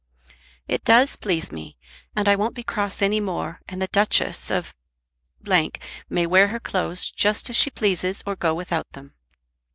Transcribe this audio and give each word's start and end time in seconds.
"It 0.67 0.83
does 0.83 1.15
please 1.15 1.51
me, 1.51 1.77
and 2.15 2.27
I 2.27 2.35
won't 2.35 2.55
be 2.55 2.63
cross 2.63 3.03
any 3.03 3.19
more, 3.19 3.59
and 3.67 3.79
the 3.79 3.85
Duchess 3.87 4.49
of 4.49 4.73
may 5.45 6.25
wear 6.25 6.47
her 6.47 6.59
clothes 6.59 7.11
just 7.11 7.51
as 7.51 7.55
she 7.55 7.69
pleases, 7.69 8.23
or 8.25 8.35
go 8.35 8.55
without 8.55 8.91
them. 8.93 9.13